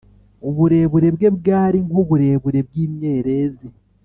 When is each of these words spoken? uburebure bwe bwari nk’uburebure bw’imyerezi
uburebure 0.49 1.07
bwe 1.15 1.29
bwari 1.37 1.77
nk’uburebure 1.87 2.59
bw’imyerezi 2.67 3.67